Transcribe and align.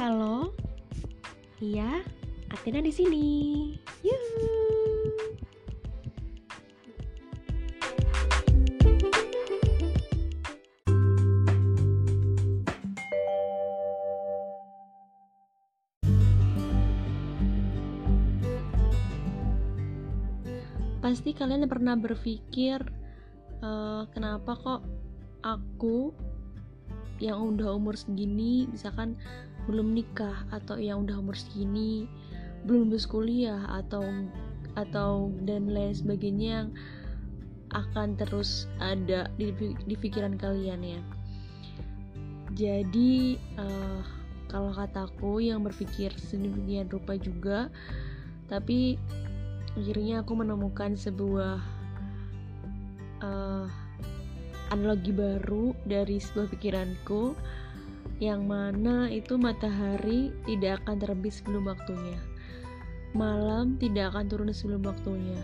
Halo, 0.00 0.56
iya, 1.60 2.00
Athena 2.48 2.80
di 2.80 2.88
sini. 2.88 3.28
Yuh. 4.00 4.24
Pasti 21.04 21.36
kalian 21.36 21.68
pernah 21.68 21.92
berpikir, 22.00 22.80
uh, 23.60 24.08
kenapa 24.16 24.56
kok 24.56 24.80
aku 25.44 26.16
yang 27.20 27.52
udah 27.52 27.76
umur 27.76 28.00
segini, 28.00 28.64
misalkan 28.64 29.20
belum 29.68 29.92
nikah 29.92 30.48
atau 30.54 30.80
yang 30.80 31.04
udah 31.04 31.20
umur 31.20 31.36
segini 31.36 32.08
belum 32.64 32.92
lulus 32.92 33.08
kuliah 33.08 33.60
atau 33.72 34.04
atau 34.76 35.32
dan 35.44 35.72
lain 35.72 35.96
sebagainya 35.96 36.48
yang 36.64 36.68
akan 37.70 38.18
terus 38.18 38.66
ada 38.82 39.30
di, 39.38 39.54
di 39.86 39.94
pikiran 39.94 40.34
kalian 40.34 40.82
ya. 40.82 41.00
Jadi 42.50 43.38
uh, 43.56 44.02
kalau 44.50 44.74
kataku 44.74 45.38
yang 45.38 45.62
berpikir 45.62 46.10
sedemikian 46.18 46.90
rupa 46.90 47.14
juga, 47.14 47.70
tapi 48.50 48.98
akhirnya 49.78 50.26
aku 50.26 50.34
menemukan 50.34 50.98
sebuah 50.98 51.62
uh, 53.22 53.66
analogi 54.74 55.14
baru 55.14 55.70
dari 55.86 56.18
sebuah 56.18 56.50
pikiranku 56.50 57.38
yang 58.20 58.44
mana 58.44 59.08
itu 59.08 59.40
matahari 59.40 60.28
tidak 60.44 60.84
akan 60.84 61.00
terbit 61.00 61.32
sebelum 61.32 61.72
waktunya. 61.72 62.20
Malam 63.16 63.80
tidak 63.80 64.12
akan 64.14 64.24
turun 64.28 64.52
sebelum 64.52 64.84
waktunya. 64.84 65.40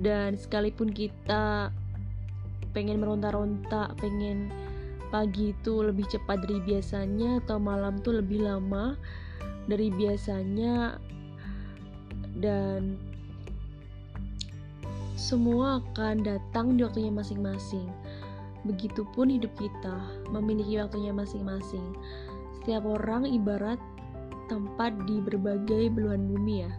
Dan 0.00 0.40
sekalipun 0.40 0.90
kita 0.90 1.68
pengen 2.72 2.98
meronta-ronta, 2.98 3.92
pengen 4.00 4.48
pagi 5.12 5.52
itu 5.52 5.84
lebih 5.84 6.08
cepat 6.08 6.40
dari 6.40 6.64
biasanya 6.64 7.44
atau 7.44 7.60
malam 7.60 8.00
tuh 8.00 8.24
lebih 8.24 8.48
lama 8.48 8.96
dari 9.68 9.92
biasanya 9.92 10.96
dan 12.40 12.96
semua 15.20 15.84
akan 15.84 16.24
datang 16.24 16.80
di 16.80 16.82
waktunya 16.82 17.12
masing-masing. 17.12 17.86
Begitupun 18.62 19.30
hidup 19.32 19.50
kita 19.58 19.96
memiliki 20.30 20.78
waktunya 20.78 21.10
masing-masing. 21.10 21.94
Setiap 22.60 22.86
orang 22.86 23.26
ibarat 23.26 23.78
tempat 24.46 24.94
di 25.08 25.18
berbagai 25.18 25.90
belahan 25.90 26.28
bumi 26.30 26.66
ya. 26.66 26.72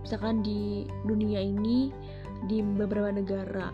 Misalkan 0.00 0.40
di 0.40 0.88
dunia 1.04 1.40
ini 1.42 1.92
di 2.48 2.64
beberapa 2.64 3.12
negara. 3.12 3.70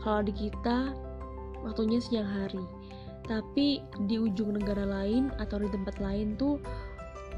Kalau 0.00 0.22
di 0.24 0.32
kita 0.32 0.94
waktunya 1.66 2.00
siang 2.00 2.28
hari. 2.28 2.62
Tapi 3.26 3.84
di 4.10 4.16
ujung 4.18 4.58
negara 4.58 4.82
lain 4.82 5.30
atau 5.38 5.62
di 5.62 5.68
tempat 5.70 6.02
lain 6.02 6.34
tuh 6.34 6.58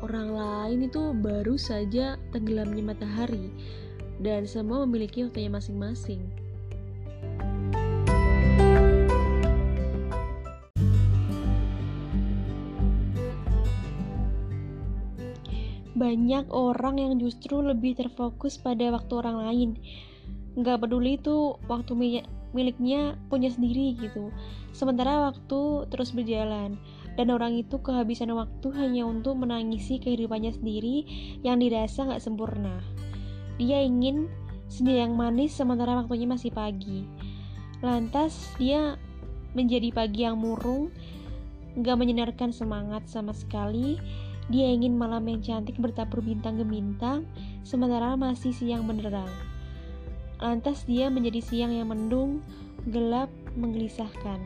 orang 0.00 0.32
lain 0.32 0.88
itu 0.88 1.12
baru 1.14 1.54
saja 1.60 2.16
tenggelamnya 2.32 2.94
matahari 2.94 3.52
dan 4.22 4.48
semua 4.48 4.86
memiliki 4.86 5.26
waktunya 5.26 5.52
masing-masing. 5.52 6.41
Banyak 16.02 16.50
orang 16.50 16.98
yang 16.98 17.14
justru 17.22 17.62
lebih 17.62 17.94
terfokus 17.94 18.58
pada 18.58 18.90
waktu 18.90 19.12
orang 19.14 19.36
lain. 19.46 19.70
Nggak 20.58 20.82
peduli 20.82 21.14
itu 21.14 21.54
waktu 21.70 21.94
miliknya 22.50 23.14
punya 23.30 23.54
sendiri 23.54 23.94
gitu. 24.02 24.34
Sementara 24.74 25.30
waktu 25.30 25.86
terus 25.94 26.10
berjalan 26.10 26.74
dan 27.14 27.30
orang 27.30 27.54
itu 27.54 27.78
kehabisan 27.78 28.34
waktu 28.34 28.74
hanya 28.74 29.06
untuk 29.06 29.38
menangisi 29.38 30.02
kehidupannya 30.02 30.50
sendiri 30.58 31.06
yang 31.46 31.62
dirasa 31.62 32.02
nggak 32.02 32.24
sempurna. 32.24 32.82
Dia 33.62 33.78
ingin 33.78 34.26
senja 34.66 35.06
yang 35.06 35.14
manis 35.14 35.54
sementara 35.54 35.94
waktunya 36.02 36.26
masih 36.26 36.50
pagi. 36.50 37.06
Lantas 37.84 38.52
dia 38.58 38.98
menjadi 39.52 39.92
pagi 39.92 40.24
yang 40.24 40.40
murung 40.40 40.90
nggak 41.72 41.96
menyinarkan 41.96 42.52
semangat 42.52 43.08
sama 43.08 43.32
sekali 43.32 43.96
dia 44.50 44.66
ingin 44.74 44.98
malam 44.98 45.22
yang 45.30 45.38
cantik 45.38 45.78
bertabur 45.78 46.18
bintang 46.18 46.58
gemintang, 46.58 47.28
sementara 47.62 48.18
masih 48.18 48.50
siang 48.50 48.88
benderang. 48.90 49.30
Lantas 50.42 50.82
dia 50.82 51.06
menjadi 51.06 51.38
siang 51.38 51.70
yang 51.70 51.94
mendung, 51.94 52.42
gelap, 52.90 53.30
menggelisahkan. 53.54 54.42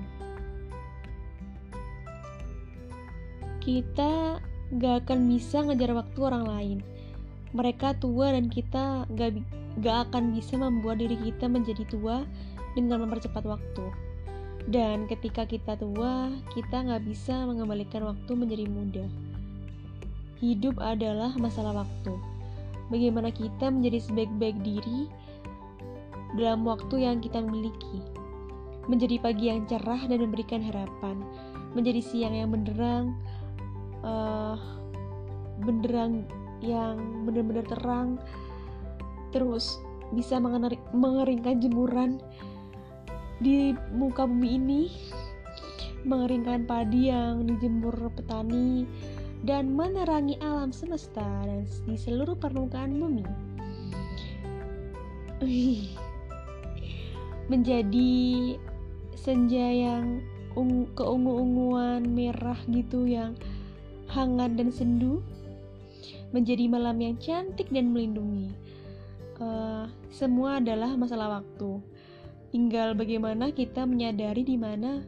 Kita 3.64 4.38
gak 4.76 5.08
akan 5.08 5.18
bisa 5.32 5.64
ngejar 5.64 5.96
waktu 5.96 6.18
orang 6.20 6.44
lain. 6.44 6.78
Mereka 7.56 7.96
tua 7.96 8.36
dan 8.36 8.52
kita 8.52 9.08
gak, 9.16 9.40
gak 9.80 10.12
akan 10.12 10.36
bisa 10.36 10.60
membuat 10.60 11.00
diri 11.00 11.16
kita 11.16 11.48
menjadi 11.48 11.88
tua 11.88 12.28
dengan 12.76 13.08
mempercepat 13.08 13.42
waktu. 13.48 13.86
Dan 14.68 15.08
ketika 15.08 15.48
kita 15.48 15.80
tua, 15.80 16.28
kita 16.52 16.84
gak 16.84 17.02
bisa 17.08 17.48
mengembalikan 17.48 18.04
waktu 18.04 18.32
menjadi 18.36 18.66
muda. 18.68 19.25
Hidup 20.36 20.76
adalah 20.84 21.32
masalah 21.40 21.84
waktu. 21.84 22.12
Bagaimana 22.92 23.32
kita 23.32 23.72
menjadi 23.72 24.04
sebaik-baik 24.04 24.60
diri 24.60 25.08
dalam 26.36 26.68
waktu 26.68 27.08
yang 27.08 27.24
kita 27.24 27.40
miliki. 27.40 28.04
Menjadi 28.86 29.16
pagi 29.18 29.48
yang 29.48 29.64
cerah 29.64 30.04
dan 30.04 30.20
memberikan 30.20 30.60
harapan. 30.60 31.24
Menjadi 31.72 32.04
siang 32.04 32.36
yang 32.36 32.52
benderang, 32.52 33.16
uh, 34.04 34.60
benderang 35.64 36.28
yang 36.60 37.00
benar-benar 37.24 37.64
terang. 37.66 38.20
Terus 39.32 39.80
bisa 40.12 40.38
mengeringkan 40.92 41.58
jemuran 41.58 42.20
di 43.40 43.72
muka 43.92 44.28
bumi 44.28 44.48
ini 44.56 44.82
mengeringkan 46.06 46.70
padi 46.70 47.10
yang 47.10 47.42
dijemur 47.44 48.14
petani 48.14 48.86
dan 49.46 49.78
menerangi 49.78 50.34
alam 50.42 50.74
semesta 50.74 51.22
dan 51.22 51.62
di 51.86 51.94
seluruh 51.94 52.34
permukaan 52.34 52.98
bumi. 52.98 53.22
Menjadi 57.52 58.14
senja 59.14 59.66
yang 59.70 60.18
keungu-unguan 60.98 62.10
merah 62.10 62.58
gitu 62.66 63.06
yang 63.06 63.38
hangat 64.10 64.58
dan 64.58 64.74
sendu 64.74 65.22
menjadi 66.34 66.66
malam 66.66 66.98
yang 66.98 67.14
cantik 67.22 67.70
dan 67.70 67.94
melindungi. 67.94 68.50
Uh, 69.38 69.86
semua 70.10 70.58
adalah 70.58 70.96
masalah 70.98 71.38
waktu. 71.38 71.78
Tinggal 72.50 72.96
bagaimana 72.96 73.52
kita 73.52 73.84
menyadari 73.84 74.42
di 74.42 74.56
mana 74.56 75.04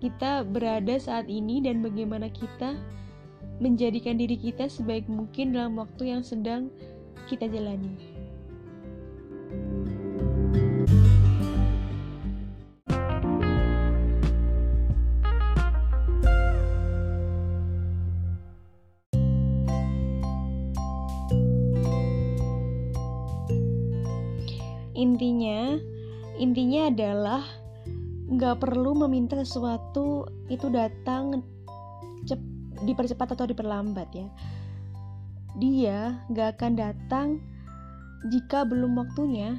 kita 0.00 0.42
berada 0.44 0.96
saat 0.96 1.28
ini 1.28 1.60
dan 1.60 1.84
bagaimana 1.84 2.32
kita 2.32 2.76
menjadikan 3.56 4.20
diri 4.20 4.36
kita 4.36 4.68
sebaik 4.68 5.08
mungkin 5.08 5.56
dalam 5.56 5.80
waktu 5.80 6.12
yang 6.12 6.20
sedang 6.20 6.68
kita 7.26 7.48
jalani. 7.48 8.16
Intinya, 24.96 25.76
intinya 26.40 26.88
adalah 26.88 27.44
nggak 28.26 28.58
perlu 28.64 28.96
meminta 29.06 29.36
sesuatu 29.36 30.24
itu 30.48 30.72
datang 30.72 31.44
cepat 32.24 32.55
dipercepat 32.84 33.38
atau 33.38 33.48
diperlambat 33.48 34.08
ya 34.12 34.28
dia 35.56 36.20
gak 36.34 36.60
akan 36.60 36.72
datang 36.76 37.28
jika 38.28 38.66
belum 38.68 38.98
waktunya 38.98 39.56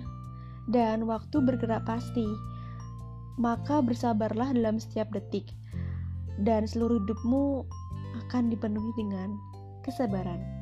dan 0.70 1.08
waktu 1.08 1.42
bergerak 1.42 1.88
pasti 1.88 2.28
maka 3.38 3.80
bersabarlah 3.82 4.54
dalam 4.54 4.82
setiap 4.82 5.10
detik 5.14 5.54
dan 6.42 6.66
seluruh 6.66 7.02
hidupmu 7.02 7.66
akan 8.28 8.50
dipenuhi 8.50 8.92
dengan 8.98 9.38
kesabaran. 9.86 10.57